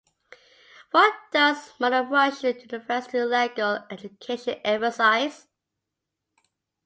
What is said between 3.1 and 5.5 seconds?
legal education emphasize?